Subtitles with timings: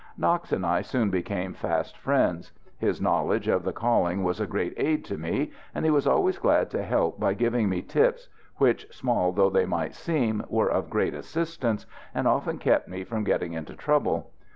[0.17, 2.51] Knox and I soon became fast friends.
[2.79, 6.39] His knowledge of the calling was a great aid to me, and he was always
[6.39, 10.89] glad to help by giving me "tips," which, small though they might seem, were of
[10.89, 11.85] great assistance
[12.15, 14.31] and often kept me from getting into trouble.